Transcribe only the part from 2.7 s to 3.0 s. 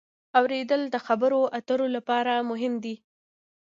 دی.